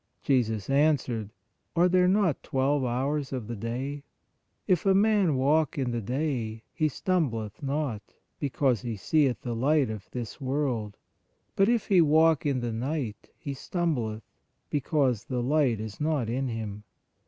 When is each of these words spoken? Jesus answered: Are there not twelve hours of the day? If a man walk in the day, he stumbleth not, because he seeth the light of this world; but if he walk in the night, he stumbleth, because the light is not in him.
Jesus 0.23 0.67
answered: 0.67 1.29
Are 1.75 1.87
there 1.87 2.07
not 2.07 2.41
twelve 2.41 2.83
hours 2.83 3.31
of 3.31 3.45
the 3.45 3.55
day? 3.55 4.01
If 4.65 4.83
a 4.83 4.95
man 4.95 5.35
walk 5.35 5.77
in 5.77 5.91
the 5.91 6.01
day, 6.01 6.63
he 6.73 6.87
stumbleth 6.87 7.61
not, 7.61 8.01
because 8.39 8.81
he 8.81 8.95
seeth 8.95 9.41
the 9.41 9.53
light 9.55 9.91
of 9.91 10.09
this 10.09 10.41
world; 10.41 10.97
but 11.55 11.69
if 11.69 11.85
he 11.89 12.01
walk 12.01 12.47
in 12.47 12.61
the 12.61 12.73
night, 12.73 13.29
he 13.37 13.53
stumbleth, 13.53 14.23
because 14.71 15.25
the 15.25 15.43
light 15.43 15.79
is 15.79 16.01
not 16.01 16.29
in 16.31 16.47
him. 16.47 16.83